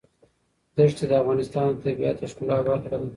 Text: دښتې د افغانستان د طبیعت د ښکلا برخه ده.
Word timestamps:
دښتې 0.75 1.05
د 1.07 1.11
افغانستان 1.21 1.65
د 1.71 1.77
طبیعت 1.83 2.15
د 2.19 2.23
ښکلا 2.31 2.57
برخه 2.67 2.87
ده. 2.91 2.99